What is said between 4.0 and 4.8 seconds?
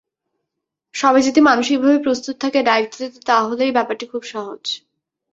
খুব সহজ।